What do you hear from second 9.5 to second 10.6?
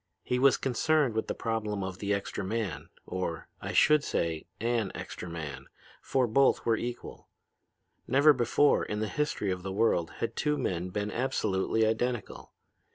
of the world had two